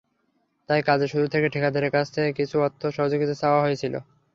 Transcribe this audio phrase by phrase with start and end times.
[0.69, 3.93] তাই কাজের শুরু থেকে ঠিকাদারের কাছে কিছু অর্থ সহযোগিতা চাওয়া হয়েছিল।